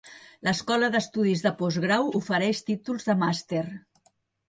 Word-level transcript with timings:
L'Escola 0.45 0.89
d'estudis 0.95 1.45
de 1.45 1.53
postgrau 1.61 2.09
ofereix 2.23 2.65
títols 2.73 3.09
de 3.11 3.21
màster. 3.27 3.65